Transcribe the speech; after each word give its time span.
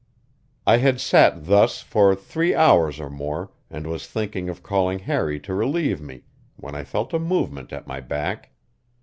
I 0.65 0.77
had 0.77 0.99
sat 0.99 1.45
thus 1.45 1.81
for 1.83 2.15
three 2.15 2.55
hours 2.55 2.99
or 2.99 3.07
more, 3.07 3.51
and 3.69 3.85
was 3.85 4.07
thinking 4.07 4.49
of 4.49 4.63
calling 4.63 4.97
Harry 4.97 5.39
to 5.41 5.53
relieve 5.53 6.01
me, 6.01 6.23
when 6.55 6.73
I 6.73 6.83
felt 6.83 7.13
a 7.13 7.19
movement 7.19 7.71
at 7.71 7.85
my 7.85 7.99
back. 7.99 8.49